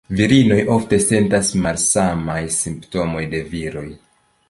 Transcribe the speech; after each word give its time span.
Virinoj 0.19 0.55
ofte 0.75 0.99
sentas 1.03 1.51
malsamajn 1.67 2.51
simptomoj 2.59 3.25
de 3.37 3.47
viroj. 3.55 3.89